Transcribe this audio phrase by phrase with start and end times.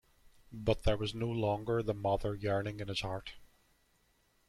[0.51, 3.33] But there was no longer the mother yearning in his heart.